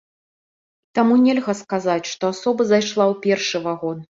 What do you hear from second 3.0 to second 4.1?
ў першы вагон.